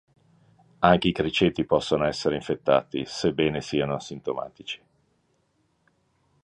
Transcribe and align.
Anche 0.79 1.09
i 1.09 1.11
criceti 1.11 1.63
possono 1.63 2.07
essere 2.07 2.33
infettati, 2.33 3.03
sebbene 3.05 3.61
siano 3.61 3.93
asintomatici. 3.93 4.81